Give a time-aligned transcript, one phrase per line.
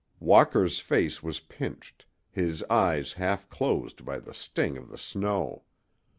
[0.19, 5.61] Walker's face was pinched, his eyes half closed by the sting of the snow.